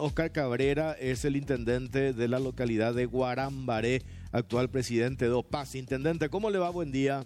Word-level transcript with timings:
Oscar 0.00 0.32
Cabrera 0.32 0.92
es 0.92 1.24
el 1.24 1.36
intendente 1.36 2.12
de 2.14 2.28
la 2.28 2.38
localidad 2.38 2.94
de 2.94 3.04
Guarambaré, 3.04 4.02
actual 4.32 4.70
presidente 4.70 5.26
de 5.26 5.32
OPAS. 5.32 5.74
Intendente, 5.74 6.30
¿cómo 6.30 6.50
le 6.50 6.58
va? 6.58 6.70
Buen 6.70 6.90
día. 6.90 7.24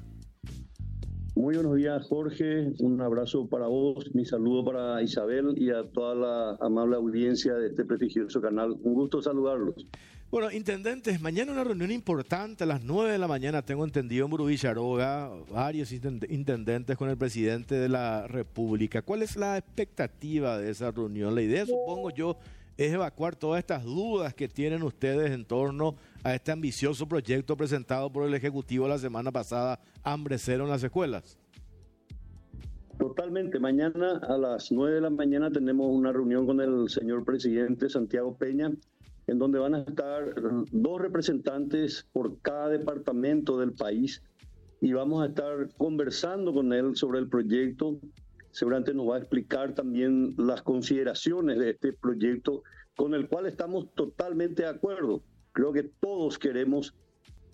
Muy 1.37 1.55
buenos 1.55 1.76
días, 1.76 2.07
Jorge. 2.08 2.73
Un 2.79 3.00
abrazo 3.00 3.49
para 3.49 3.67
vos, 3.67 4.13
mi 4.15 4.25
saludo 4.25 4.65
para 4.65 5.02
Isabel 5.02 5.55
y 5.57 5.71
a 5.71 5.84
toda 5.84 6.15
la 6.15 6.57
amable 6.60 6.97
audiencia 6.97 7.55
de 7.55 7.68
este 7.68 7.84
prestigioso 7.84 8.41
canal. 8.41 8.77
Un 8.82 8.95
gusto 8.95 9.22
saludarlos. 9.22 9.86
Bueno, 10.30 10.50
intendentes, 10.50 11.20
mañana 11.20 11.52
una 11.52 11.62
reunión 11.62 11.93
importante 11.93 12.64
a 12.64 12.66
las 12.66 12.82
9 12.82 13.12
de 13.12 13.18
la 13.18 13.29
mañana, 13.29 13.62
tengo 13.62 13.84
entendido, 13.84 14.25
en 14.25 14.32
Burubicharoga, 14.32 15.30
varios 15.52 15.93
intendentes 15.93 16.96
con 16.96 17.09
el 17.09 17.16
presidente 17.16 17.77
de 17.77 17.88
la 17.88 18.27
República. 18.27 19.02
¿Cuál 19.02 19.22
es 19.22 19.36
la 19.36 19.59
expectativa 19.59 20.59
de 20.59 20.70
esa 20.70 20.91
reunión? 20.91 21.36
La 21.36 21.43
idea, 21.43 21.64
supongo 21.66 22.11
yo, 22.11 22.36
es 22.77 22.93
evacuar 22.93 23.36
todas 23.36 23.61
estas 23.61 23.84
dudas 23.84 24.34
que 24.34 24.48
tienen 24.48 24.83
ustedes 24.83 25.30
en 25.30 25.45
torno 25.45 25.96
a 26.23 26.34
este 26.34 26.52
ambicioso 26.52 27.06
proyecto 27.06 27.56
presentado 27.56 28.10
por 28.10 28.27
el 28.27 28.34
Ejecutivo 28.34 28.88
la 28.88 28.98
semana 28.98 29.30
pasada, 29.30 29.80
Hambre 30.02 30.38
Cero 30.38 30.64
en 30.64 30.70
las 30.70 30.83
escuelas. 30.83 31.38
Totalmente. 32.98 33.59
Mañana 33.59 34.20
a 34.28 34.38
las 34.38 34.70
9 34.70 34.95
de 34.95 35.00
la 35.00 35.10
mañana 35.10 35.50
tenemos 35.50 35.88
una 35.91 36.12
reunión 36.12 36.47
con 36.47 36.60
el 36.60 36.88
señor 36.88 37.24
presidente 37.24 37.88
Santiago 37.88 38.37
Peña, 38.37 38.70
en 39.27 39.38
donde 39.38 39.59
van 39.59 39.75
a 39.75 39.80
estar 39.80 40.34
dos 40.70 41.00
representantes 41.00 42.06
por 42.12 42.41
cada 42.41 42.69
departamento 42.69 43.59
del 43.59 43.72
país 43.72 44.22
y 44.80 44.92
vamos 44.92 45.22
a 45.22 45.28
estar 45.28 45.69
conversando 45.77 46.52
con 46.52 46.72
él 46.72 46.95
sobre 46.95 47.19
el 47.19 47.28
proyecto 47.28 47.98
seguramente 48.54 48.94
nos 48.94 49.10
va 49.10 49.16
a 49.16 49.18
explicar 49.18 49.74
también 49.74 50.32
las 50.38 50.62
consideraciones 50.62 51.58
de 51.58 51.70
este 51.70 51.92
proyecto 51.92 52.62
con 52.96 53.12
el 53.12 53.28
cual 53.28 53.46
estamos 53.46 53.92
totalmente 53.94 54.62
de 54.62 54.68
acuerdo. 54.68 55.24
Creo 55.50 55.72
que 55.72 55.82
todos 55.82 56.38
queremos 56.38 56.94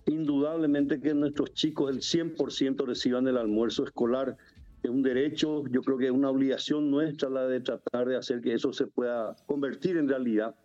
indudablemente 0.05 1.01
que 1.01 1.15
nuestros 1.15 1.53
chicos 1.53 1.89
el 1.89 2.01
100% 2.01 2.85
reciban 2.85 3.27
el 3.27 3.37
almuerzo 3.37 3.83
escolar. 3.83 4.37
Es 4.83 4.91
un 4.91 5.01
derecho, 5.01 5.63
yo 5.71 5.81
creo 5.81 5.97
que 5.97 6.05
es 6.05 6.11
una 6.11 6.29
obligación 6.29 6.91
nuestra 6.91 7.31
la 7.31 7.47
de 7.47 7.61
tratar 7.61 8.07
de 8.07 8.17
hacer 8.17 8.39
que 8.41 8.53
eso 8.53 8.71
se 8.71 8.85
pueda 8.85 9.35
convertir 9.47 9.97
en 9.97 10.07
realidad. 10.07 10.55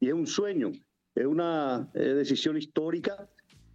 Y 0.00 0.08
es 0.08 0.14
un 0.14 0.26
sueño, 0.26 0.72
es 1.14 1.26
una 1.26 1.88
eh, 1.94 2.00
decisión 2.14 2.56
histórica 2.56 3.28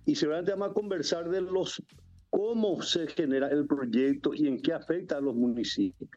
y 0.05 0.15
seguramente 0.15 0.51
vamos 0.51 0.71
a 0.71 0.73
conversar 0.73 1.29
de 1.29 1.39
los 1.39 1.81
cómo 2.29 2.81
se 2.81 3.07
genera 3.07 3.47
el 3.49 3.65
proyecto 3.65 4.33
y 4.33 4.47
en 4.47 4.61
qué 4.61 4.73
afecta 4.73 5.17
a 5.17 5.21
los 5.21 5.35
municipios. 5.35 6.09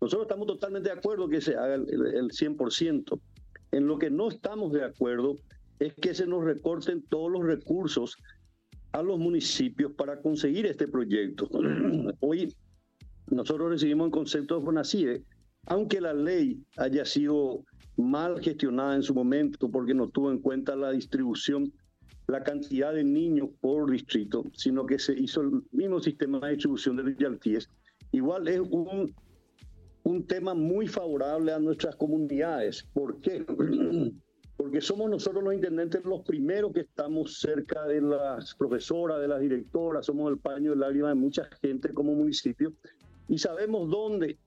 Nosotros 0.00 0.26
estamos 0.26 0.46
totalmente 0.46 0.88
de 0.88 0.96
acuerdo 0.96 1.28
que 1.28 1.40
se 1.40 1.56
haga 1.56 1.74
el, 1.74 1.84
100%. 2.30 3.20
En 3.72 3.86
lo 3.86 3.98
que 3.98 4.10
no 4.10 4.28
estamos 4.28 4.72
de 4.72 4.84
acuerdo 4.84 5.36
es 5.78 5.94
que 5.94 6.14
se 6.14 6.26
nos 6.26 6.44
recorten 6.44 7.02
todos 7.02 7.30
los 7.30 7.44
recursos 7.44 8.16
a 8.92 9.02
los 9.02 9.18
municipios 9.18 9.92
para 9.92 10.20
conseguir 10.20 10.66
este 10.66 10.88
proyecto. 10.88 11.48
Hoy 12.20 12.54
nosotros 13.28 13.70
recibimos 13.70 14.06
el 14.06 14.12
concepto 14.12 14.58
de 14.58 14.64
FONACIE, 14.64 15.22
aunque 15.66 16.00
la 16.00 16.14
ley 16.14 16.60
haya 16.78 17.04
sido 17.04 17.64
mal 17.96 18.40
gestionada 18.40 18.96
en 18.96 19.02
su 19.02 19.14
momento 19.14 19.70
porque 19.70 19.94
no 19.94 20.08
tuvo 20.08 20.30
en 20.30 20.38
cuenta 20.38 20.74
la 20.74 20.90
distribución 20.90 21.72
la 22.30 22.42
cantidad 22.42 22.94
de 22.94 23.04
niños 23.04 23.48
por 23.60 23.90
distrito, 23.90 24.44
sino 24.54 24.86
que 24.86 24.98
se 24.98 25.18
hizo 25.18 25.40
el 25.40 25.62
mismo 25.72 26.00
sistema 26.00 26.38
de 26.40 26.52
distribución 26.52 26.96
de 26.96 27.02
royalties. 27.02 27.68
Igual 28.12 28.48
es 28.48 28.60
un, 28.60 29.12
un 30.04 30.26
tema 30.26 30.54
muy 30.54 30.86
favorable 30.86 31.52
a 31.52 31.58
nuestras 31.58 31.96
comunidades. 31.96 32.86
¿Por 32.92 33.20
qué? 33.20 33.44
Porque 34.56 34.80
somos 34.80 35.10
nosotros 35.10 35.42
los 35.42 35.54
intendentes 35.54 36.04
los 36.04 36.20
primeros 36.20 36.72
que 36.72 36.80
estamos 36.80 37.40
cerca 37.40 37.86
de 37.86 38.00
las 38.00 38.54
profesoras, 38.54 39.20
de 39.20 39.26
las 39.26 39.40
directoras, 39.40 40.06
somos 40.06 40.30
el 40.30 40.38
paño 40.38 40.70
de 40.70 40.76
lágrima 40.76 41.08
de 41.08 41.14
mucha 41.14 41.48
gente 41.62 41.92
como 41.94 42.14
municipio 42.14 42.72
y 43.26 43.38
sabemos 43.38 43.88
dónde, 43.88 44.38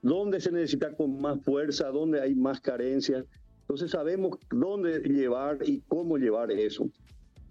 dónde 0.00 0.40
se 0.40 0.52
necesita 0.52 0.92
con 0.92 1.20
más 1.20 1.42
fuerza, 1.42 1.88
dónde 1.88 2.20
hay 2.20 2.34
más 2.34 2.60
carencias. 2.60 3.26
Entonces 3.62 3.90
sabemos 3.90 4.38
dónde 4.50 5.00
llevar 5.00 5.58
y 5.64 5.80
cómo 5.88 6.18
llevar 6.18 6.52
eso. 6.52 6.88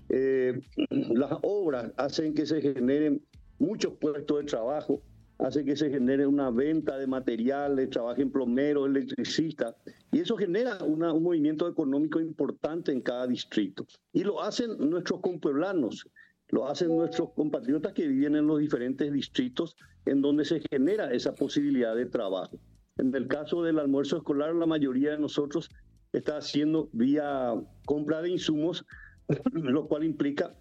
Eh, 0.09 0.59
las 0.89 1.31
obras 1.41 1.91
hacen 1.97 2.33
que 2.33 2.45
se 2.45 2.61
generen 2.61 3.21
muchos 3.59 3.93
puestos 3.93 4.39
de 4.39 4.43
trabajo, 4.45 5.01
hacen 5.39 5.65
que 5.65 5.75
se 5.75 5.89
genere 5.89 6.25
una 6.25 6.49
venta 6.49 6.97
de 6.97 7.07
materiales, 7.07 7.89
trabajen 7.89 8.31
plomeros, 8.31 8.87
electricistas, 8.87 9.75
y 10.11 10.19
eso 10.19 10.37
genera 10.37 10.83
un 10.83 10.99
movimiento 11.21 11.67
económico 11.67 12.19
importante 12.19 12.91
en 12.91 13.01
cada 13.01 13.27
distrito. 13.27 13.85
Y 14.13 14.23
lo 14.23 14.41
hacen 14.41 14.77
nuestros 14.77 15.19
compueblanos, 15.21 16.07
lo 16.49 16.67
hacen 16.67 16.95
nuestros 16.95 17.31
compatriotas 17.33 17.93
que 17.93 18.07
viven 18.07 18.35
en 18.35 18.47
los 18.47 18.59
diferentes 18.59 19.11
distritos 19.11 19.75
en 20.05 20.21
donde 20.21 20.45
se 20.45 20.61
genera 20.71 21.11
esa 21.11 21.35
posibilidad 21.35 21.95
de 21.95 22.05
trabajo. 22.05 22.57
En 22.97 23.13
el 23.13 23.27
caso 23.27 23.61
del 23.63 23.79
almuerzo 23.79 24.17
escolar, 24.17 24.55
la 24.55 24.65
mayoría 24.65 25.11
de 25.11 25.19
nosotros 25.19 25.69
está 26.13 26.37
haciendo 26.37 26.89
vía 26.93 27.53
compra 27.85 28.21
de 28.21 28.29
insumos 28.29 28.85
lo 29.51 29.87
cual 29.87 30.03
implica 30.03 30.55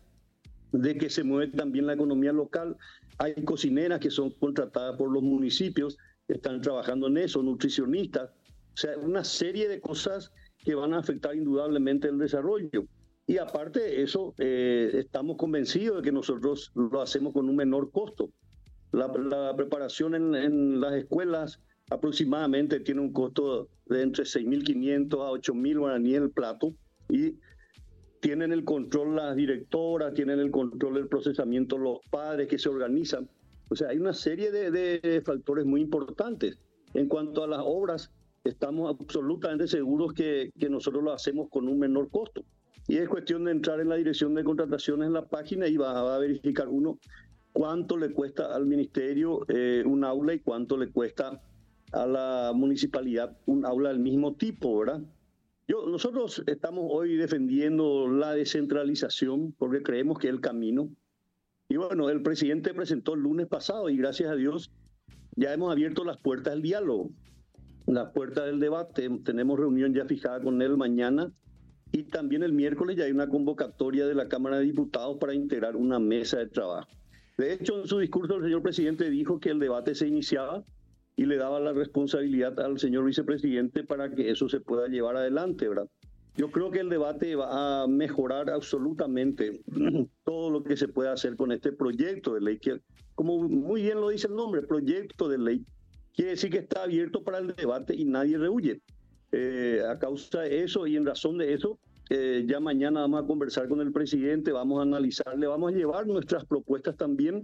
de 0.73 0.97
que 0.97 1.11
se 1.11 1.25
mueve 1.25 1.53
también 1.53 1.87
la 1.87 1.95
economía 1.95 2.33
local. 2.33 2.77
Hay 3.19 3.35
cocineras 3.45 4.01
que 4.01 4.11
son 4.11 4.31
contratadas 4.31 4.97
por 4.97 5.11
los 5.11 5.23
municipios, 5.23 5.97
están 6.29 6.61
trabajando 6.61 7.07
en 7.07 7.19
eso, 7.19 7.43
nutricionistas, 7.43 8.31
o 8.31 8.77
sea, 8.77 8.99
una 8.99 9.25
serie 9.25 9.69
de 9.69 9.81
cosas 9.81 10.33
que 10.59 10.75
van 10.75 10.93
a 10.93 10.99
afectar 10.99 11.35
indudablemente 11.35 12.09
el 12.09 12.19
desarrollo. 12.19 12.87
Y 13.27 13.39
aparte 13.39 13.81
de 13.81 14.03
eso, 14.03 14.35
eh, 14.39 14.91
estamos 14.95 15.37
convencidos 15.37 15.99
de 15.99 16.03
que 16.03 16.13
nosotros 16.13 16.73
lo 16.75 17.01
hacemos 17.01 17.33
con 17.33 17.49
un 17.49 17.57
menor 17.57 17.91
costo. 17.91 18.31
La, 18.93 19.11
preparación 19.57 20.15
en, 20.15 20.81
las 20.81 20.95
escuelas 20.95 21.61
aproximadamente 21.91 22.81
tiene 22.81 23.01
un 23.01 23.13
costo 23.13 23.69
de 23.87 24.03
entre 24.03 24.25
6.500 24.25 25.13
a 25.15 25.31
8.000 25.33 25.79
guaraníes 25.79 26.23
el 26.23 26.31
plato 26.31 26.75
y 27.09 27.35
tienen 28.21 28.53
el 28.53 28.65
control 28.65 29.17
las 29.17 29.37
directoras, 29.37 30.15
tienen 30.15 30.39
el 30.41 30.51
control 30.51 30.95
del 30.95 31.09
procesamiento 31.09 31.79
los 31.79 31.99
padres 32.11 32.49
que 32.49 32.59
se 32.59 32.69
organizan. 32.69 33.29
O 33.69 33.77
sea, 33.77 33.89
hay 33.89 33.99
una 33.99 34.13
serie 34.13 34.51
de, 34.51 35.23
factores 35.25 35.65
muy 35.65 35.81
importantes. 35.81 36.59
En 36.95 37.09
cuanto 37.09 37.43
a 37.43 37.49
las 37.49 37.61
obras, 37.63 38.13
estamos 38.45 38.95
absolutamente 38.99 39.67
seguros 39.67 40.13
que, 40.13 40.51
nosotros 40.71 41.03
lo 41.03 41.13
hacemos 41.13 41.49
con 41.51 41.69
un 41.69 41.79
menor 41.79 42.11
costo. 42.11 42.45
Y 42.89 42.99
es 42.99 43.09
cuestión 43.09 43.45
de 43.45 43.51
entrar 43.51 43.81
en 43.81 43.89
la 43.89 43.97
dirección 43.97 44.35
de 44.35 44.45
contrataciones 44.45 45.09
en 45.09 45.13
la 45.13 45.27
página 45.27 45.67
y 45.67 45.77
va, 45.77 46.15
a 46.15 46.19
verificar 46.19 46.69
uno 46.69 46.99
cuánto 47.53 47.97
le 47.97 48.13
cuesta 48.13 48.55
al 48.55 48.67
ministerio 48.67 49.45
eh, 49.49 49.83
un 49.85 50.05
aula 50.05 50.35
y 50.35 50.41
cuánto 50.41 50.77
le 50.77 50.91
cuesta 50.91 51.41
a 51.93 52.07
la 52.07 52.53
municipalidad 52.55 53.37
un 53.47 53.65
aula 53.65 53.89
del 53.89 53.99
mismo 53.99 54.35
tipo, 54.35 54.79
¿verdad? 54.79 55.03
Yo, 55.69 55.85
nosotros 55.89 56.45
estamos 56.47 56.85
hoy 56.91 57.17
defendiendo 57.17 58.07
la 58.09 58.33
descentralización 58.35 59.53
porque 59.53 59.83
creemos 59.83 60.19
que 60.19 60.29
es 60.29 60.33
el 60.33 60.41
camino. 60.41 60.89
Y 61.69 61.77
bueno, 61.77 62.09
el 62.09 62.23
presidente 62.23 62.73
presentó 62.73 63.15
el 63.15 63.23
lunes 63.23 63.49
pasado 63.49 63.91
y 63.91 63.97
gracias 63.97 64.31
a 64.31 64.37
Dios 64.37 64.71
ya 65.35 65.53
hemos 65.53 65.73
abierto 65.73 66.05
las 66.05 66.19
puertas 66.19 66.55
del 66.55 66.63
diálogo, 66.63 67.11
las 67.87 68.13
puertas 68.13 68.47
del 68.47 68.61
debate. 68.61 69.11
Tenemos 69.25 69.59
reunión 69.59 69.93
ya 69.93 70.05
fijada 70.05 70.41
con 70.41 70.63
él 70.63 70.77
mañana 70.77 71.33
y 71.91 72.05
también 72.05 72.45
el 72.45 72.53
miércoles 72.53 72.97
ya 72.97 73.05
hay 73.05 73.13
una 73.13 73.29
convocatoria 73.29 74.07
de 74.07 74.15
la 74.15 74.29
Cámara 74.29 74.59
de 74.59 74.67
Diputados 74.67 75.19
para 75.19 75.35
integrar 75.35 75.75
una 75.75 75.99
mesa 75.99 76.39
de 76.39 76.47
trabajo. 76.47 76.89
De 77.39 77.53
hecho, 77.53 77.81
en 77.81 77.89
su 77.89 77.99
discurso 77.99 78.37
el 78.37 78.45
señor 78.45 78.63
presidente 78.63 79.11
dijo 79.11 79.41
que 79.41 79.51
el 79.51 79.59
debate 79.59 79.97
se 79.97 80.07
iniciaba 80.07 80.65
y 81.17 81.25
le 81.25 81.37
daba 81.37 81.59
la 81.59 81.73
responsabilidad 81.73 82.61
al 82.61 82.79
señor 82.79 83.05
vicepresidente 83.05 83.83
para 83.83 84.15
que 84.15 84.31
eso 84.31 84.49
se 84.49 84.61
pueda 84.61 84.87
llevar 84.87 85.17
adelante, 85.17 85.69
¿verdad? 85.69 85.89
Yo 86.37 86.51
creo 86.51 86.71
que 86.71 86.81
el 86.81 86.91
debate 86.91 87.35
va 87.35 87.83
a 87.83 87.87
mejorar 87.87 88.51
absolutamente 88.51 89.63
todo 90.25 90.51
lo 90.51 90.63
que 90.63 90.77
se 90.77 90.89
puede 90.89 91.09
hacer 91.09 91.35
con 91.37 91.51
este 91.51 91.73
proyecto 91.73 92.35
de 92.35 92.43
ley, 92.43 92.59
que 92.59 92.81
como 93.15 93.39
muy 93.49 93.83
bien 93.83 94.01
lo 94.01 94.11
dice 94.11 94.27
el 94.27 94.35
nombre, 94.35 94.61
proyecto 94.61 95.29
de 95.29 95.39
ley, 95.39 95.65
quiere 96.15 96.33
decir 96.33 96.51
que 96.51 96.59
está 96.59 96.83
abierto 96.83 97.25
para 97.25 97.39
el 97.39 97.55
debate 97.55 97.95
y 97.95 98.05
nadie 98.05 98.37
rehuye. 98.37 98.83
Eh, 99.33 99.83
a 99.89 99.99
causa 99.99 100.43
de 100.43 100.63
eso 100.63 100.87
y 100.87 100.97
en 100.97 101.07
razón 101.07 101.39
de 101.39 101.55
eso, 101.55 101.79
eh, 102.11 102.45
ya 102.47 102.61
mañana 102.61 103.01
vamos 103.01 103.25
a 103.25 103.27
conversar 103.27 103.69
con 103.69 103.81
el 103.81 103.91
presidente, 103.91 104.53
vamos 104.53 104.79
a 104.79 104.83
analizarle, 104.83 105.47
vamos 105.47 105.73
a 105.73 105.77
llevar 105.77 106.07
nuestras 106.07 106.45
propuestas 106.45 106.97
también 106.97 107.43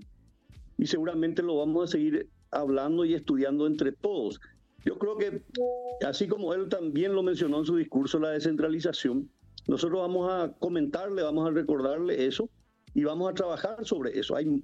y 0.78 0.86
seguramente 0.86 1.42
lo 1.42 1.58
vamos 1.58 1.84
a 1.84 1.92
seguir 1.92 2.28
hablando 2.50 3.04
y 3.04 3.14
estudiando 3.14 3.66
entre 3.66 3.92
todos. 3.92 4.40
Yo 4.84 4.98
creo 4.98 5.16
que, 5.16 5.42
así 6.06 6.26
como 6.26 6.54
él 6.54 6.69
también 6.69 7.14
lo 7.14 7.22
mencionó 7.22 7.60
en 7.60 7.64
su 7.64 7.76
discurso, 7.76 8.19
la 8.19 8.30
descentralización, 8.30 9.30
nosotros 9.69 10.00
vamos 10.00 10.30
a 10.30 10.52
comentarle, 10.58 11.22
vamos 11.22 11.48
a 11.48 11.52
recordarle 11.52 12.26
eso 12.26 12.50
y 12.94 13.04
vamos 13.04 13.30
a 13.30 13.34
trabajar 13.34 13.76
sobre 13.84 14.19
eso. 14.19 14.34
Hay, 14.34 14.62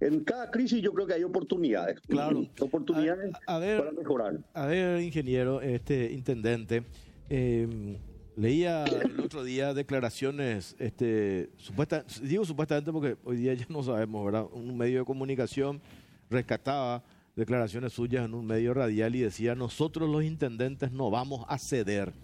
en 0.00 0.24
cada 0.24 0.50
crisis 0.50 0.82
yo 0.82 0.92
creo 0.92 1.06
que 1.06 1.14
hay 1.14 1.22
oportunidades. 1.22 2.00
Claro. 2.00 2.42
Oportunidades 2.58 3.32
para 3.46 3.92
mejorar. 3.92 4.40
A 4.54 4.66
ver, 4.66 5.00
ingeniero, 5.00 5.60
este 5.60 6.12
intendente, 6.12 6.84
Eh, 7.32 7.96
leía 8.40 8.84
el 8.84 9.20
otro 9.20 9.44
día 9.44 9.74
declaraciones, 9.74 10.74
este, 10.78 11.50
supuesta, 11.58 12.04
digo 12.22 12.44
supuestamente 12.46 12.90
porque 12.90 13.16
hoy 13.24 13.36
día 13.36 13.52
ya 13.52 13.66
no 13.68 13.82
sabemos, 13.82 14.24
¿verdad? 14.24 14.46
Un 14.50 14.78
medio 14.78 15.00
de 15.00 15.04
comunicación 15.04 15.82
rescataba 16.30 17.04
declaraciones 17.36 17.92
suyas 17.92 18.24
en 18.24 18.32
un 18.32 18.46
medio 18.46 18.72
radial 18.72 19.14
y 19.14 19.20
decía, 19.20 19.54
nosotros 19.54 20.08
los 20.08 20.24
intendentes 20.24 20.90
no 20.90 21.10
vamos 21.10 21.44
a 21.48 21.58
ceder. 21.58 22.14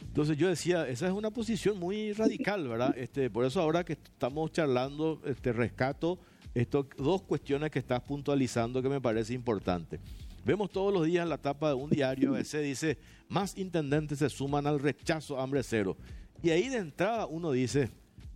Entonces 0.00 0.36
yo 0.36 0.48
decía, 0.48 0.88
esa 0.88 1.06
es 1.06 1.12
una 1.12 1.30
posición 1.30 1.78
muy 1.78 2.12
radical, 2.12 2.66
¿verdad? 2.66 2.98
Este, 2.98 3.30
por 3.30 3.44
eso 3.44 3.60
ahora 3.60 3.84
que 3.84 3.92
estamos 3.92 4.50
charlando, 4.50 5.22
este, 5.24 5.52
rescato 5.52 6.18
esto, 6.54 6.86
dos 6.98 7.22
cuestiones 7.22 7.70
que 7.70 7.78
estás 7.78 8.00
puntualizando 8.02 8.82
que 8.82 8.88
me 8.88 9.00
parece 9.00 9.32
importante. 9.32 10.00
Vemos 10.44 10.70
todos 10.70 10.92
los 10.92 11.06
días 11.06 11.22
en 11.22 11.28
la 11.28 11.38
tapa 11.38 11.68
de 11.68 11.74
un 11.74 11.90
diario, 11.90 12.30
a 12.30 12.38
veces 12.38 12.64
dice, 12.64 12.98
más 13.28 13.56
intendentes 13.56 14.18
se 14.18 14.28
suman 14.28 14.66
al 14.66 14.80
rechazo 14.80 15.40
hambre 15.40 15.62
cero. 15.62 15.96
Y 16.42 16.50
ahí 16.50 16.68
de 16.68 16.78
entrada 16.78 17.26
uno 17.26 17.52
dice, 17.52 17.90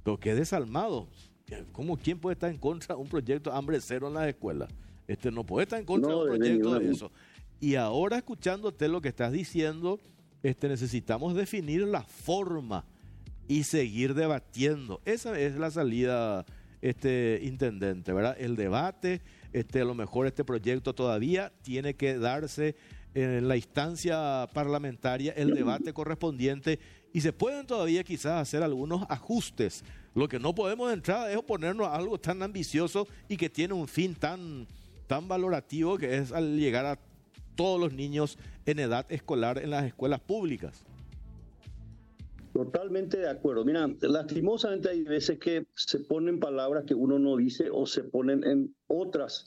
pero 0.04 0.18
qué 0.18 0.34
desalmado. 0.34 1.08
¿Cómo 1.72 1.96
quién 1.96 2.18
puede 2.18 2.34
estar 2.34 2.50
en 2.50 2.58
contra 2.58 2.94
de 2.94 3.00
un 3.00 3.08
proyecto 3.08 3.52
hambre 3.52 3.80
cero 3.80 4.08
en 4.08 4.14
las 4.14 4.28
escuelas? 4.28 4.68
Este 5.06 5.30
no 5.30 5.44
puede 5.44 5.64
estar 5.64 5.78
en 5.78 5.86
contra 5.86 6.12
de 6.12 6.16
un 6.16 6.26
proyecto 6.26 6.78
de 6.78 6.90
eso. 6.90 7.10
Y 7.60 7.76
ahora 7.76 8.18
escuchándote 8.18 8.88
lo 8.88 9.00
que 9.00 9.08
estás 9.08 9.32
diciendo, 9.32 9.98
este, 10.42 10.68
necesitamos 10.68 11.34
definir 11.34 11.82
la 11.82 12.02
forma 12.02 12.84
y 13.48 13.64
seguir 13.64 14.14
debatiendo. 14.14 15.00
Esa 15.04 15.38
es 15.38 15.56
la 15.56 15.70
salida, 15.70 16.44
este 16.82 17.40
intendente, 17.42 18.12
¿verdad? 18.12 18.36
El 18.38 18.56
debate, 18.56 19.22
este, 19.52 19.80
a 19.80 19.84
lo 19.84 19.94
mejor 19.94 20.26
este 20.26 20.44
proyecto 20.44 20.94
todavía 20.94 21.52
tiene 21.62 21.94
que 21.94 22.18
darse 22.18 22.76
en 23.14 23.48
la 23.48 23.56
instancia 23.56 24.48
parlamentaria 24.52 25.32
el 25.32 25.54
debate 25.54 25.92
correspondiente 25.94 26.78
y 27.12 27.22
se 27.22 27.32
pueden 27.32 27.66
todavía 27.66 28.04
quizás 28.04 28.42
hacer 28.42 28.62
algunos 28.62 29.06
ajustes. 29.08 29.84
Lo 30.14 30.28
que 30.28 30.38
no 30.38 30.54
podemos 30.54 30.92
entrar 30.92 31.30
es 31.30 31.36
oponernos 31.36 31.86
a 31.86 31.96
algo 31.96 32.18
tan 32.18 32.42
ambicioso 32.42 33.08
y 33.28 33.38
que 33.38 33.48
tiene 33.48 33.72
un 33.72 33.88
fin 33.88 34.14
tan, 34.14 34.66
tan 35.06 35.26
valorativo 35.28 35.96
que 35.96 36.18
es 36.18 36.32
al 36.32 36.58
llegar 36.58 36.84
a 36.84 36.98
todos 37.54 37.80
los 37.80 37.92
niños 37.92 38.38
en 38.66 38.80
edad 38.80 39.06
escolar 39.10 39.58
en 39.58 39.70
las 39.70 39.84
escuelas 39.84 40.20
públicas. 40.20 40.84
Totalmente 42.56 43.18
de 43.18 43.28
acuerdo. 43.28 43.66
Mira, 43.66 43.86
lastimosamente 44.00 44.88
hay 44.88 45.02
veces 45.02 45.38
que 45.38 45.66
se 45.74 46.00
ponen 46.00 46.40
palabras 46.40 46.84
que 46.86 46.94
uno 46.94 47.18
no 47.18 47.36
dice 47.36 47.68
o 47.70 47.84
se 47.84 48.02
ponen 48.04 48.42
en 48.44 48.74
otras 48.86 49.46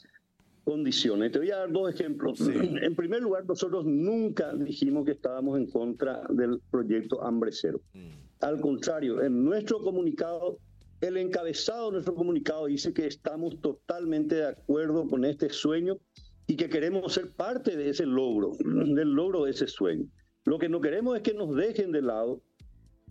condiciones. 0.62 1.32
Te 1.32 1.40
voy 1.40 1.50
a 1.50 1.56
dar 1.56 1.72
dos 1.72 1.92
ejemplos. 1.92 2.38
En 2.48 2.94
primer 2.94 3.20
lugar, 3.20 3.44
nosotros 3.46 3.84
nunca 3.84 4.54
dijimos 4.54 5.04
que 5.06 5.10
estábamos 5.10 5.58
en 5.58 5.66
contra 5.66 6.22
del 6.28 6.60
proyecto 6.70 7.20
Hambre 7.24 7.50
Cero. 7.50 7.80
Mm. 7.94 8.44
Al 8.44 8.60
contrario, 8.60 9.20
en 9.20 9.44
nuestro 9.44 9.80
comunicado, 9.80 10.58
el 11.00 11.16
encabezado 11.16 11.86
de 11.86 11.92
nuestro 11.94 12.14
comunicado 12.14 12.66
dice 12.66 12.94
que 12.94 13.08
estamos 13.08 13.60
totalmente 13.60 14.36
de 14.36 14.46
acuerdo 14.46 15.08
con 15.08 15.24
este 15.24 15.50
sueño 15.50 15.98
y 16.46 16.54
que 16.54 16.68
queremos 16.68 17.12
ser 17.12 17.32
parte 17.32 17.76
de 17.76 17.88
ese 17.88 18.06
logro, 18.06 18.52
del 18.60 19.08
logro 19.08 19.46
de 19.46 19.50
ese 19.50 19.66
sueño. 19.66 20.06
Lo 20.44 20.60
que 20.60 20.68
no 20.68 20.80
queremos 20.80 21.16
es 21.16 21.22
que 21.22 21.34
nos 21.34 21.56
dejen 21.56 21.90
de 21.90 22.02
lado 22.02 22.40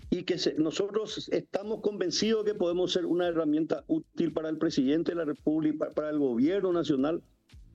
y 0.10 0.24
que 0.24 0.38
nosotros 0.58 1.30
estamos 1.32 1.82
convencidos 1.82 2.46
que 2.46 2.56
podemos 2.56 2.92
ser 2.92 3.06
una 3.06 3.28
herramienta 3.28 3.84
útil 3.88 4.34
para 4.34 4.50
el 4.50 4.58
presidente 4.58 5.12
de 5.12 5.18
la 5.18 5.26
República, 5.26 5.90
para 5.96 6.10
el 6.10 6.20
gobierno 6.20 6.74
nacional, 6.74 7.22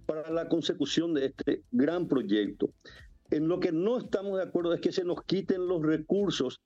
para 0.06 0.30
la 0.30 0.48
consecución 0.48 1.14
de 1.14 1.26
este 1.26 1.62
gran 1.70 2.08
proyecto. 2.08 2.70
En 3.30 3.48
lo 3.48 3.60
que 3.60 3.72
no 3.72 3.98
estamos 3.98 4.36
de 4.36 4.42
acuerdo 4.42 4.74
es 4.74 4.80
que 4.80 4.92
se 4.92 5.04
nos 5.04 5.22
quiten 5.24 5.66
los 5.66 5.82
recursos, 5.82 6.60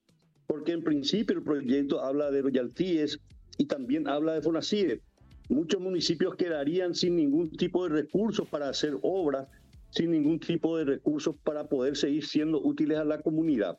porque 0.47 0.71
en 0.71 0.83
principio 0.83 1.37
el 1.37 1.43
proyecto 1.43 2.01
habla 2.01 2.31
de 2.31 2.41
royalties 2.41 3.19
y 3.57 3.65
también 3.65 4.07
habla 4.07 4.33
de 4.33 4.41
FONACIDE 4.41 5.01
muchos 5.49 5.81
municipios 5.81 6.35
quedarían 6.35 6.93
sin 6.93 7.15
ningún 7.15 7.51
tipo 7.51 7.87
de 7.87 8.01
recursos 8.01 8.47
para 8.47 8.69
hacer 8.69 8.97
obras, 9.01 9.47
sin 9.89 10.11
ningún 10.11 10.39
tipo 10.39 10.77
de 10.77 10.85
recursos 10.85 11.35
para 11.43 11.67
poder 11.67 11.97
seguir 11.97 12.25
siendo 12.25 12.61
útiles 12.61 12.99
a 12.99 13.03
la 13.03 13.21
comunidad. 13.21 13.77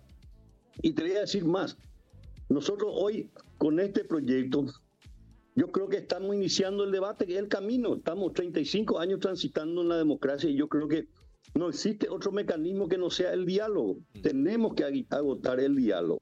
Y 0.82 0.92
te 0.92 1.02
voy 1.02 1.12
a 1.12 1.20
decir 1.20 1.44
más, 1.44 1.76
nosotros 2.48 2.92
hoy 2.94 3.30
con 3.58 3.78
este 3.80 4.04
proyecto, 4.04 4.66
yo 5.54 5.70
creo 5.70 5.88
que 5.88 5.98
estamos 5.98 6.34
iniciando 6.34 6.84
el 6.84 6.92
debate, 6.92 7.26
que 7.26 7.34
es 7.34 7.38
el 7.38 7.48
camino, 7.48 7.96
estamos 7.96 8.32
35 8.32 8.98
años 8.98 9.20
transitando 9.20 9.82
en 9.82 9.88
la 9.88 9.96
democracia 9.96 10.48
y 10.48 10.56
yo 10.56 10.68
creo 10.68 10.88
que 10.88 11.08
no 11.54 11.68
existe 11.68 12.08
otro 12.08 12.32
mecanismo 12.32 12.88
que 12.88 12.98
no 12.98 13.10
sea 13.10 13.32
el 13.32 13.44
diálogo. 13.44 13.98
Tenemos 14.22 14.74
que 14.74 14.84
agotar 15.10 15.60
el 15.60 15.76
diálogo. 15.76 16.20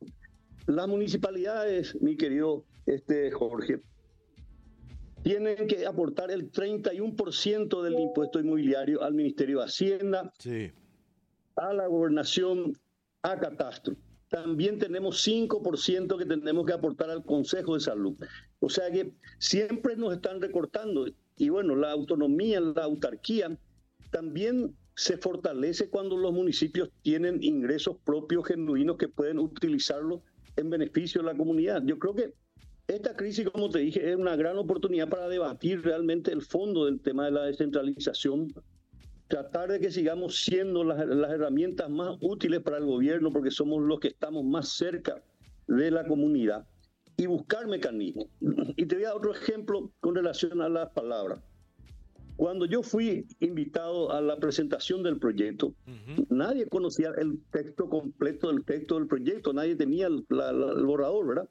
Las 0.67 0.89
municipalidades, 0.89 2.01
mi 2.01 2.17
querido 2.17 2.65
este, 2.87 3.31
Jorge, 3.31 3.81
tienen 5.23 5.67
que 5.67 5.87
aportar 5.87 6.31
el 6.31 6.51
31% 6.51 7.83
del 7.83 7.99
impuesto 7.99 8.41
inmobiliario 8.41 9.03
al 9.03 9.15
Ministerio 9.15 9.59
de 9.59 9.65
Hacienda, 9.65 10.33
a 11.57 11.73
la 11.73 11.87
gobernación, 11.87 12.73
a 13.23 13.39
catastro. 13.39 13.97
También 14.29 14.79
tenemos 14.79 15.27
5% 15.27 16.19
que 16.19 16.27
tenemos 16.27 16.67
que 16.67 16.73
aportar 16.73 17.11
al 17.11 17.25
Consejo 17.25 17.75
de 17.75 17.81
Salud. 17.81 18.15
O 18.61 18.69
sea 18.69 18.91
que 18.91 19.15
siempre 19.39 19.97
nos 19.97 20.15
están 20.15 20.41
recortando. 20.41 21.07
Y 21.37 21.49
bueno, 21.49 21.75
la 21.77 21.93
autonomía, 21.93 22.61
la 22.61 22.85
autarquía, 22.85 23.57
también 24.11 24.75
se 24.97 25.17
fortalece 25.17 25.89
cuando 25.89 26.17
los 26.17 26.33
municipios 26.33 26.91
tienen 27.03 27.43
ingresos 27.43 27.97
propios 28.05 28.47
genuinos 28.47 28.97
que 28.97 29.09
pueden 29.09 29.39
utilizarlo 29.39 30.23
en 30.57 30.71
beneficio 30.71 31.23
de 31.23 31.29
la 31.29 31.39
comunidad. 31.39 31.83
Yo 31.85 31.99
creo 31.99 32.15
que 32.15 32.35
esta 32.89 33.15
crisis, 33.15 33.49
como 33.51 33.71
te 33.71 33.81
dije, 33.81 34.11
es 34.11 34.17
una 34.17 34.35
gran 34.35 34.59
oportunidad 34.59 35.09
para 35.09 35.29
debatir 35.29 35.83
realmente 35.83 36.33
el 36.33 36.43
fondo 36.43 36.87
del 36.87 37.01
tema 37.01 37.27
de 37.27 37.33
la 37.33 37.45
descentralización, 37.45 38.53
tratar 39.29 39.71
de 39.71 39.79
que 39.79 39.91
sigamos 39.91 40.43
siendo 40.43 40.83
las, 40.83 40.99
herramientas 41.01 41.89
más 41.91 42.17
útiles 42.21 42.61
para 42.61 42.79
el 42.79 42.87
gobierno, 42.87 43.31
porque 43.31 43.51
somos 43.51 43.83
los 43.83 44.01
que 44.01 44.09
estamos 44.09 44.45
más 44.45 44.71
cerca 44.71 45.23
de 45.67 45.91
la 45.91 46.07
comunidad, 46.07 46.67
y 47.17 47.27
buscar 47.27 47.67
mecanismos. 47.67 48.27
Y 48.77 48.87
te 48.87 48.95
voy 48.95 49.05
a 49.05 49.09
dar 49.09 49.17
otro 49.17 49.33
ejemplo 49.33 49.93
con 50.01 50.15
relación 50.15 50.63
a 50.63 50.69
las 50.69 50.91
palabras. 50.91 51.41
Cuando 52.37 52.65
yo 52.65 52.85
fui 52.85 53.27
invitado 53.41 54.13
a 54.13 54.21
la 54.21 54.37
presentación 54.37 55.03
del 55.03 55.19
proyecto, 55.19 55.75
nadie 56.31 56.69
conocía 56.69 57.11
el 57.19 57.41
texto 57.51 57.89
completo 57.89 58.53
del 58.53 58.65
texto 58.65 58.95
del 58.95 59.09
proyecto, 59.09 59.53
nadie 59.53 59.75
tenía 59.75 60.07
el 60.07 60.25
borrador, 60.29 61.27
¿verdad? 61.27 61.49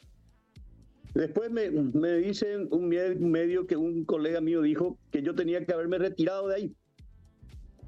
Después 1.13 1.51
me, 1.51 1.69
me 1.69 2.13
dicen 2.18 2.69
un 2.71 2.87
medio 2.87 3.68
que 3.68 3.75
un 3.75 4.06
colega 4.06 4.40
mío 4.40 4.61
dijo 4.61 4.97
que 5.11 5.21
yo 5.21 5.35
tenía 5.35 5.66
que 5.66 5.73
haberme 5.73 5.97
retirado 5.97 6.47
de 6.47 6.56
ahí. 6.56 6.75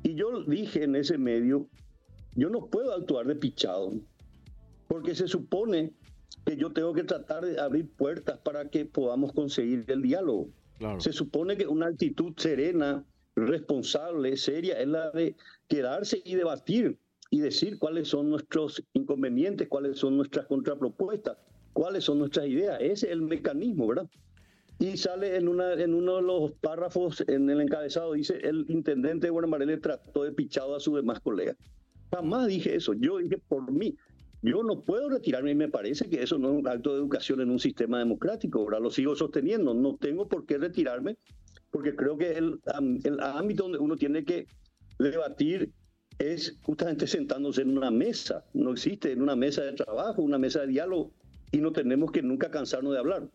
Y 0.03 0.15
yo 0.15 0.43
dije 0.43 0.83
en 0.83 0.95
ese 0.95 1.17
medio, 1.17 1.67
yo 2.35 2.49
no 2.49 2.67
puedo 2.67 2.93
actuar 2.93 3.27
de 3.27 3.35
pichado, 3.35 3.91
porque 4.87 5.15
se 5.15 5.27
supone 5.27 5.93
que 6.45 6.55
yo 6.55 6.71
tengo 6.71 6.93
que 6.93 7.03
tratar 7.03 7.45
de 7.45 7.59
abrir 7.59 7.89
puertas 7.91 8.39
para 8.39 8.69
que 8.69 8.85
podamos 8.85 9.33
conseguir 9.33 9.85
el 9.87 10.01
diálogo. 10.01 10.49
Se 10.99 11.11
supone 11.11 11.57
que 11.57 11.67
una 11.67 11.87
actitud 11.87 12.33
serena, 12.37 13.03
responsable, 13.35 14.37
seria, 14.37 14.79
es 14.79 14.87
la 14.87 15.11
de 15.11 15.35
quedarse 15.67 16.21
y 16.23 16.35
debatir 16.35 16.97
y 17.29 17.39
decir 17.41 17.77
cuáles 17.77 18.07
son 18.07 18.29
nuestros 18.29 18.81
inconvenientes, 18.93 19.67
cuáles 19.67 19.99
son 19.99 20.15
nuestras 20.15 20.45
contrapropuestas 20.45 21.37
cuáles 21.79 22.03
son 22.03 22.19
nuestras 22.19 22.47
ideas. 22.47 22.77
Ese 22.81 23.07
es 23.07 23.13
el 23.13 23.21
mecanismo, 23.21 23.87
¿verdad? 23.87 24.09
Y 24.79 24.95
sale 24.95 25.35
en, 25.35 25.49
una, 25.49 25.73
en 25.73 25.93
uno 25.93 26.15
de 26.15 26.21
los 26.21 26.51
párrafos, 26.53 27.23
en 27.27 27.49
el 27.49 27.59
encabezado, 27.59 28.13
dice, 28.13 28.39
el 28.41 28.65
intendente 28.69 29.27
de 29.27 29.31
Guanamarele 29.31 29.77
trató 29.77 30.23
de 30.23 30.31
pichado 30.31 30.73
a 30.73 30.79
sus 30.79 30.95
demás 30.95 31.19
colegas. 31.19 31.57
Jamás 32.11 32.47
dije 32.47 32.75
eso, 32.75 32.93
yo 32.93 33.17
dije 33.17 33.37
por 33.37 33.69
mí. 33.71 33.97
Yo 34.41 34.63
no 34.63 34.81
puedo 34.81 35.09
retirarme 35.09 35.51
y 35.51 35.55
me 35.55 35.67
parece 35.67 36.09
que 36.09 36.23
eso 36.23 36.37
no 36.37 36.51
es 36.51 36.59
un 36.59 36.67
acto 36.67 36.93
de 36.93 36.99
educación 36.99 37.41
en 37.41 37.49
un 37.49 37.59
sistema 37.59 37.99
democrático. 37.99 38.59
Ahora 38.59 38.79
lo 38.79 38.89
sigo 38.89 39.15
sosteniendo. 39.17 39.73
No 39.73 39.97
tengo 39.97 40.29
por 40.29 40.45
qué 40.45 40.57
retirarme 40.57 41.17
porque 41.71 41.93
creo 41.93 42.17
que 42.17 42.37
el, 42.37 42.61
el 43.03 43.19
ámbito 43.19 43.63
donde 43.63 43.79
uno 43.79 43.97
tiene 43.97 44.23
que 44.23 44.47
debatir 44.97 45.73
es 46.19 46.57
justamente 46.61 47.05
sentándose 47.05 47.63
en 47.63 47.77
una 47.77 47.91
mesa. 47.91 48.45
No 48.53 48.71
existe 48.71 49.11
en 49.11 49.21
una 49.21 49.35
mesa 49.35 49.61
de 49.63 49.73
trabajo, 49.73 50.21
una 50.21 50.37
mesa 50.37 50.61
de 50.61 50.67
diálogo 50.67 51.11
y 51.51 51.57
no 51.57 51.73
tenemos 51.73 52.11
que 52.11 52.21
nunca 52.21 52.49
cansarnos 52.49 52.93
de 52.93 52.99
hablar. 52.99 53.29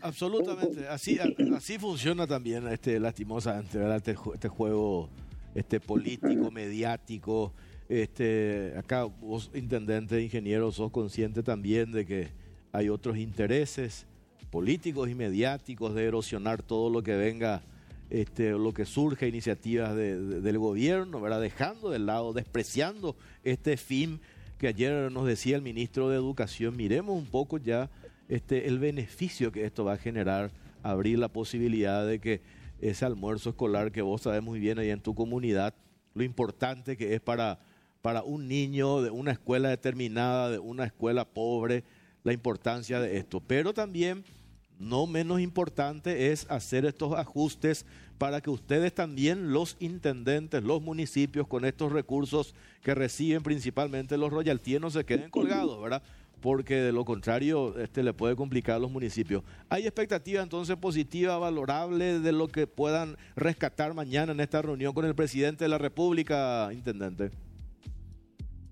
Absolutamente, 0.00 0.88
así, 0.88 1.18
así 1.54 1.78
funciona 1.78 2.26
también 2.26 2.66
este 2.68 2.98
lastimosamente, 2.98 3.78
Este, 3.94 4.16
este 4.34 4.48
juego 4.48 5.10
este 5.54 5.80
político, 5.80 6.50
mediático. 6.50 7.52
Este, 7.88 8.74
acá 8.76 9.04
vos, 9.04 9.50
intendente, 9.54 10.22
ingeniero, 10.22 10.72
sos 10.72 10.90
consciente 10.90 11.42
también 11.42 11.92
de 11.92 12.04
que 12.04 12.28
hay 12.72 12.88
otros 12.88 13.16
intereses 13.16 14.06
políticos 14.50 15.08
y 15.10 15.14
mediáticos 15.14 15.94
de 15.94 16.04
erosionar 16.04 16.62
todo 16.62 16.90
lo 16.90 17.02
que 17.02 17.14
venga, 17.14 17.62
este, 18.10 18.52
lo 18.52 18.72
que 18.72 18.86
surge, 18.86 19.28
iniciativas 19.28 19.94
del 19.94 20.58
gobierno, 20.58 21.20
¿verdad? 21.20 21.40
dejando 21.40 21.90
de 21.90 21.98
lado, 21.98 22.32
despreciando 22.32 23.16
este 23.44 23.76
fin 23.76 24.20
que 24.58 24.68
ayer 24.68 25.12
nos 25.12 25.26
decía 25.26 25.56
el 25.56 25.62
ministro 25.62 26.08
de 26.08 26.16
Educación, 26.16 26.76
miremos 26.76 27.16
un 27.16 27.26
poco 27.26 27.58
ya 27.58 27.90
este, 28.28 28.68
el 28.68 28.78
beneficio 28.78 29.52
que 29.52 29.64
esto 29.64 29.84
va 29.84 29.94
a 29.94 29.98
generar, 29.98 30.50
abrir 30.82 31.18
la 31.18 31.28
posibilidad 31.28 32.06
de 32.06 32.20
que 32.20 32.40
ese 32.80 33.04
almuerzo 33.04 33.50
escolar 33.50 33.92
que 33.92 34.02
vos 34.02 34.22
sabés 34.22 34.42
muy 34.42 34.60
bien 34.60 34.78
ahí 34.78 34.90
en 34.90 35.00
tu 35.00 35.14
comunidad, 35.14 35.74
lo 36.14 36.24
importante 36.24 36.96
que 36.96 37.14
es 37.14 37.20
para, 37.20 37.58
para 38.02 38.22
un 38.22 38.48
niño 38.48 39.02
de 39.02 39.10
una 39.10 39.32
escuela 39.32 39.68
determinada, 39.68 40.50
de 40.50 40.58
una 40.58 40.84
escuela 40.84 41.24
pobre, 41.24 41.84
la 42.24 42.32
importancia 42.32 43.00
de 43.00 43.16
esto. 43.18 43.40
Pero 43.40 43.72
también, 43.72 44.24
no 44.78 45.06
menos 45.06 45.40
importante, 45.40 46.32
es 46.32 46.46
hacer 46.50 46.84
estos 46.84 47.14
ajustes 47.14 47.86
para 48.18 48.40
que 48.40 48.50
ustedes 48.50 48.94
también, 48.94 49.52
los 49.52 49.76
intendentes, 49.78 50.62
los 50.62 50.82
municipios, 50.82 51.46
con 51.46 51.64
estos 51.64 51.92
recursos 51.92 52.54
que 52.82 52.94
reciben 52.94 53.42
principalmente 53.42 54.16
los 54.16 54.32
royalties, 54.32 54.80
no 54.80 54.90
se 54.90 55.04
queden 55.04 55.30
colgados, 55.30 55.80
¿verdad? 55.80 56.02
Porque 56.40 56.76
de 56.76 56.92
lo 56.92 57.04
contrario 57.04 57.78
este 57.78 58.02
le 58.02 58.12
puede 58.12 58.36
complicar 58.36 58.76
a 58.76 58.78
los 58.78 58.90
municipios. 58.90 59.42
¿Hay 59.68 59.82
expectativa 59.82 60.42
entonces 60.42 60.76
positiva, 60.76 61.38
valorable 61.38 62.20
de 62.20 62.32
lo 62.32 62.48
que 62.48 62.66
puedan 62.66 63.16
rescatar 63.34 63.94
mañana 63.94 64.32
en 64.32 64.40
esta 64.40 64.62
reunión 64.62 64.92
con 64.94 65.04
el 65.04 65.14
presidente 65.14 65.64
de 65.64 65.68
la 65.68 65.78
República, 65.78 66.68
intendente? 66.72 67.30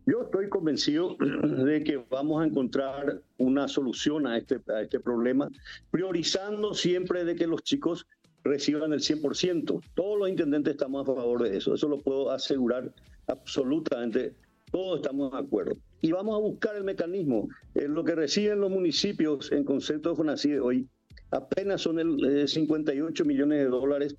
Yo 0.06 0.22
estoy 0.22 0.48
convencido 0.48 1.16
de 1.64 1.82
que 1.82 2.04
vamos 2.10 2.42
a 2.42 2.46
encontrar 2.46 3.22
una 3.38 3.68
solución 3.68 4.26
a 4.26 4.36
este, 4.36 4.60
a 4.68 4.82
este 4.82 5.00
problema, 5.00 5.48
priorizando 5.90 6.74
siempre 6.74 7.24
de 7.24 7.34
que 7.34 7.46
los 7.46 7.62
chicos 7.62 8.06
reciban 8.42 8.92
el 8.92 9.00
100%. 9.00 9.82
Todos 9.94 10.18
los 10.18 10.28
intendentes 10.28 10.74
estamos 10.74 11.08
a 11.08 11.14
favor 11.14 11.42
de 11.42 11.56
eso, 11.56 11.74
eso 11.74 11.88
lo 11.88 11.98
puedo 11.98 12.30
asegurar 12.30 12.92
absolutamente 13.26 14.34
todos 14.74 14.96
estamos 14.96 15.30
de 15.30 15.38
acuerdo. 15.38 15.76
Y 16.00 16.10
vamos 16.10 16.34
a 16.34 16.40
buscar 16.40 16.74
el 16.74 16.82
mecanismo. 16.82 17.48
lo 17.74 18.02
que 18.02 18.16
reciben 18.16 18.58
los 18.58 18.72
municipios 18.72 19.52
en 19.52 19.62
concepto 19.62 20.10
de 20.10 20.16
FONACIDE 20.16 20.58
hoy 20.58 20.88
apenas 21.30 21.82
son 21.82 22.00
el 22.00 22.48
58 22.48 23.22
eh, 23.22 23.26
millones 23.26 23.58
de 23.60 23.66
dólares, 23.66 24.16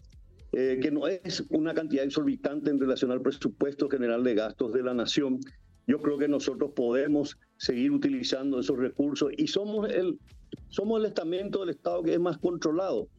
eh, 0.53 0.79
que 0.81 0.91
no 0.91 1.09
es 1.09 1.43
una 1.49 1.73
cantidad 1.73 2.05
exorbitante 2.05 2.69
en 2.69 2.79
relación 2.79 3.11
al 3.11 3.21
presupuesto 3.21 3.89
general 3.89 4.23
de 4.23 4.33
gastos 4.33 4.71
de 4.71 4.81
la 4.81 4.93
nación. 4.93 5.41
Yo 5.87 5.99
creo 5.99 6.17
que 6.17 6.29
nosotros 6.29 6.71
podemos 6.73 7.37
seguir 7.57 7.91
utilizando 7.91 8.57
esos 8.57 8.77
recursos 8.77 9.31
y 9.35 9.47
somos 9.47 9.91
el, 9.91 10.17
somos 10.69 11.01
el 11.01 11.07
estamento 11.07 11.59
del 11.59 11.71
Estado 11.71 12.01
que 12.01 12.13
es 12.13 12.19
más 12.21 12.37
controlado. 12.37 13.09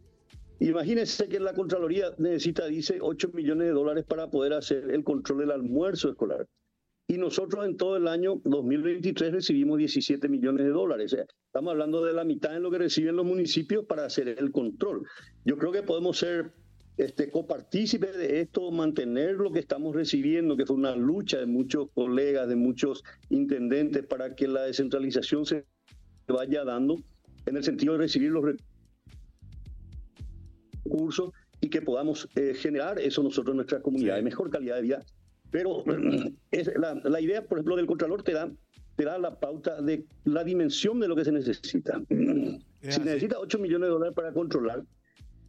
Imagínense 0.58 1.28
que 1.28 1.38
la 1.38 1.52
Contraloría 1.52 2.14
necesita, 2.16 2.64
dice, 2.64 2.96
8 2.98 3.28
millones 3.34 3.66
de 3.66 3.74
dólares 3.74 4.06
para 4.08 4.30
poder 4.30 4.54
hacer 4.54 4.90
el 4.90 5.04
control 5.04 5.40
del 5.40 5.50
almuerzo 5.50 6.08
escolar 6.08 6.46
y 7.08 7.18
nosotros 7.18 7.64
en 7.66 7.76
todo 7.76 7.96
el 7.96 8.08
año 8.08 8.40
2023 8.44 9.32
recibimos 9.32 9.78
17 9.78 10.28
millones 10.28 10.66
de 10.66 10.72
dólares. 10.72 11.12
estamos 11.46 11.70
hablando 11.70 12.04
de 12.04 12.12
la 12.12 12.24
mitad 12.24 12.50
de 12.50 12.60
lo 12.60 12.70
que 12.70 12.78
reciben 12.78 13.14
los 13.14 13.24
municipios 13.24 13.84
para 13.84 14.06
hacer 14.06 14.28
el 14.28 14.50
control. 14.50 15.06
Yo 15.44 15.56
creo 15.56 15.70
que 15.70 15.84
podemos 15.84 16.18
ser 16.18 16.52
este, 16.96 17.30
copartícipes 17.30 18.16
de 18.16 18.40
esto, 18.40 18.72
mantener 18.72 19.34
lo 19.36 19.52
que 19.52 19.60
estamos 19.60 19.94
recibiendo, 19.94 20.56
que 20.56 20.66
fue 20.66 20.74
una 20.74 20.96
lucha 20.96 21.38
de 21.38 21.46
muchos 21.46 21.90
colegas, 21.94 22.48
de 22.48 22.56
muchos 22.56 23.04
intendentes, 23.30 24.04
para 24.04 24.34
que 24.34 24.48
la 24.48 24.62
descentralización 24.62 25.46
se 25.46 25.64
vaya 26.26 26.64
dando 26.64 26.96
en 27.46 27.56
el 27.56 27.62
sentido 27.62 27.92
de 27.92 28.00
recibir 28.00 28.32
los 28.32 28.44
recursos 30.84 31.30
y 31.60 31.68
que 31.68 31.82
podamos 31.82 32.28
eh, 32.34 32.54
generar 32.54 32.98
eso 32.98 33.22
nosotros 33.22 33.52
en 33.52 33.58
nuestra 33.58 33.80
comunidad, 33.80 34.16
de 34.16 34.22
mejor 34.22 34.50
calidad 34.50 34.76
de 34.76 34.82
vida 34.82 35.04
pero 35.50 35.84
es 36.50 36.70
la, 36.76 37.20
idea, 37.20 37.44
por 37.44 37.58
ejemplo, 37.58 37.76
del 37.76 37.86
Contralor 37.86 38.22
te 38.22 38.32
da, 38.32 38.50
te 38.96 39.04
da 39.04 39.18
la 39.18 39.38
pauta 39.38 39.80
de 39.80 40.04
la 40.24 40.44
dimensión 40.44 41.00
de 41.00 41.08
lo 41.08 41.16
que 41.16 41.24
se 41.24 41.32
necesita. 41.32 42.00
si 42.08 43.00
necesita 43.00 43.38
8 43.38 43.58
millones 43.58 43.88
de 43.88 43.92
dólares 43.92 44.14
para 44.14 44.32
controlar, 44.32 44.84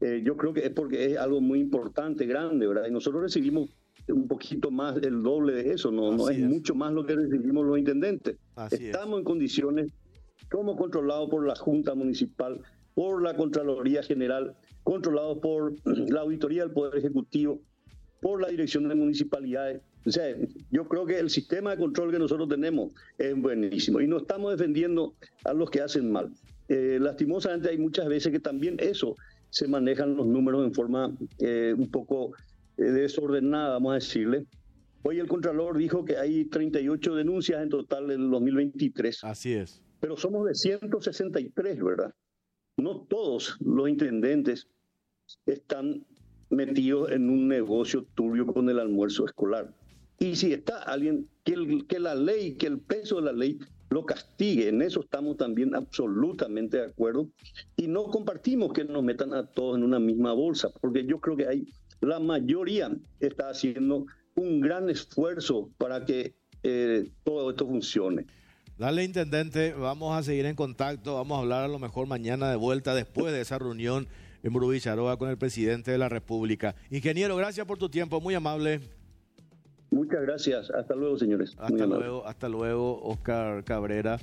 eh, 0.01 0.22
yo 0.24 0.38
creo 0.38 0.54
que 0.54 0.66
es 0.66 0.70
porque 0.72 1.06
es 1.06 1.18
algo 1.18 1.42
muy 1.42 1.60
importante, 1.60 2.25
grande, 2.25 2.68
¿verdad? 2.68 2.88
Y 2.88 2.92
nosotros 2.92 3.24
recibimos 3.24 3.70
un 4.08 4.27
poquito 4.27 4.72
más, 4.72 4.98
el 4.98 5.22
doble 5.22 5.54
de 5.54 5.74
eso, 5.74 5.92
no, 5.92 6.16
no 6.16 6.30
es, 6.30 6.39
mucho 6.39 6.75
más 6.75 6.94
lo 6.94 7.06
que 7.06 7.16
recibimos 7.16 7.66
los 7.66 7.77
intendentes. 7.77 8.38
Estamos 8.72 9.20
en 9.20 9.25
condiciones, 9.25 9.92
como 10.50 10.77
controlados 10.77 11.30
por 11.30 11.46
la 11.46 11.56
Junta 11.56 11.94
Municipal, 11.96 12.62
por 12.94 13.22
la 13.22 13.36
Contraloría 13.36 14.01
General, 14.04 14.56
controlados 14.84 15.39
por 15.39 15.75
la 15.86 16.22
Auditoría 16.22 16.63
del 16.63 16.72
Poder 16.72 16.98
Ejecutivo, 16.98 17.60
por 18.21 18.41
la 18.41 18.50
Dirección 18.50 18.88
de 18.88 18.95
Municipalidades. 18.95 19.81
O 20.05 20.12
sea, 20.12 20.36
yo 20.71 20.88
creo 20.88 21.05
que 21.05 21.19
el 21.19 21.29
sistema 21.29 21.71
de 21.71 21.77
control 21.77 22.12
que 22.12 22.19
nosotros 22.19 22.47
tenemos 22.47 22.91
es 23.17 23.36
buenísimo 23.36 24.00
y 24.00 24.07
no 24.07 24.17
estamos 24.17 24.51
defendiendo 24.51 25.15
a 25.43 25.53
los 25.53 25.69
que 25.69 25.81
hacen 25.81 26.12
mal. 26.12 26.31
Eh, 26.69 26.97
lastimosamente 27.01 27.69
hay 27.69 27.77
muchas 27.77 28.07
veces 28.07 28.31
que 28.31 28.39
también 28.39 28.77
eso 28.79 29.15
se 29.50 29.67
manejan 29.67 30.15
los 30.15 30.27
números 30.27 30.65
en 30.65 30.74
forma 30.74 31.15
eh, 31.39 31.74
un 31.77 31.89
poco 31.89 32.33
eh, 32.77 32.83
desordenada, 32.83 33.74
vamos 33.74 33.91
a 33.91 33.95
decirle. 33.95 34.45
Hoy 35.03 35.19
el 35.19 35.27
Contralor 35.27 35.77
dijo 35.77 36.03
que 36.03 36.17
hay 36.17 36.45
38 36.45 37.15
denuncias 37.15 37.62
en 37.62 37.69
total 37.69 38.12
en 38.12 38.21
el 38.24 38.29
2023. 38.29 39.24
Así 39.24 39.53
es. 39.53 39.81
Pero 40.00 40.17
somos 40.17 40.45
de 40.45 40.53
163, 40.53 41.81
¿verdad? 41.81 42.13
No 42.77 43.05
todos 43.05 43.57
los 43.62 43.89
intendentes 43.89 44.67
están 45.45 46.05
metidos 46.50 47.12
en 47.12 47.30
un 47.30 47.48
negocio 47.48 48.06
turbio 48.16 48.46
con 48.48 48.70
el 48.70 48.80
almuerzo 48.80 49.25
escolar. 49.25 49.74
Y 50.20 50.36
si 50.36 50.54
está 50.54 50.80
alguien, 50.80 51.30
que, 51.44 52.00
la 52.00 52.16
ley, 52.16 52.56
que 52.56 52.68
el 52.68 52.80
peso 52.80 53.18
de 53.18 53.22
la 53.24 53.34
ley 53.34 53.60
lo 53.89 54.06
castigue, 54.06 54.68
en 54.70 54.82
eso 54.82 55.01
estamos 55.01 55.38
también 55.38 55.75
absolutamente 55.75 56.77
de 56.77 56.86
acuerdo. 56.86 57.30
Y 57.75 57.88
no 57.88 58.06
compartimos 58.06 58.74
que 58.74 58.84
nos 58.84 59.04
metan 59.04 59.34
a 59.34 59.46
todos 59.46 59.77
en 59.77 59.84
una 59.84 60.00
misma 60.00 60.34
bolsa, 60.34 60.70
porque 60.82 61.06
yo 61.06 61.20
creo 61.20 61.38
que 61.38 61.48
hay, 61.48 61.68
la 62.01 62.20
mayoría 62.20 62.92
está 63.20 63.50
haciendo 63.50 64.06
un 64.36 64.60
gran 64.60 64.89
esfuerzo 64.89 65.70
para 65.77 66.04
que 66.06 66.36
eh, 66.63 67.12
todo 67.24 67.51
esto 67.51 67.68
funcione. 67.68 68.25
Dale, 68.77 69.04
intendente, 69.04 69.74
vamos 69.74 70.16
a 70.16 70.22
seguir 70.22 70.46
en 70.46 70.56
contacto, 70.56 71.16
vamos 71.16 71.38
a 71.38 71.42
hablar 71.42 71.63
a 71.63 71.68
lo 71.68 71.80
mejor 71.80 72.08
mañana 72.08 72.50
de 72.50 72.58
vuelta 72.58 72.94
después 72.94 73.34
de 73.34 73.42
esa 73.42 73.58
reunión 73.58 74.08
en 74.48 74.54
Burubicharoa 74.54 75.18
con 75.18 75.30
el 75.30 75.38
presidente 75.38 75.92
de 75.92 75.98
la 75.98 76.10
República. 76.10 76.75
Ingeniero, 76.89 77.36
gracias 77.36 77.66
por 77.66 77.77
tu 77.77 77.89
tiempo, 77.89 78.20
muy 78.22 78.34
amable. 78.34 78.80
Muchas 79.92 80.22
gracias. 80.22 80.70
Hasta 80.72 80.96
luego, 80.96 81.18
señores. 81.18 81.56
Hasta 81.58 81.86
luego, 81.86 82.25
hasta 82.25 82.50
luego, 82.50 83.01
Oscar 83.04 83.63
Cabrera. 83.63 84.20